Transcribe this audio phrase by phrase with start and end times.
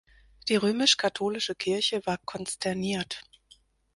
[0.47, 3.21] Die römisch-katholische Kirche war konsterniert.